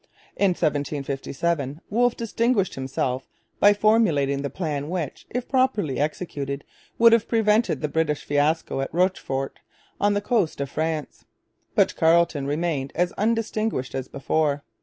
[0.35, 3.27] In 1757 Wolfe distinguished himself
[3.59, 6.63] by formulating the plan which, if properly executed,
[6.97, 9.59] would have prevented the British fiasco at Rochefort
[9.99, 11.25] on the coast of France.
[11.75, 14.63] But Carleton remained as undistinguished as before.